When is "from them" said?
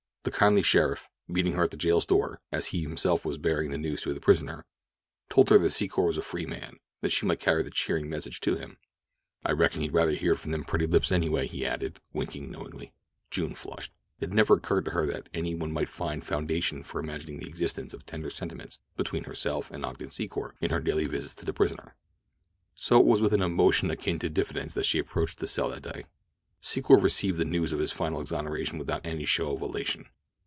10.39-10.63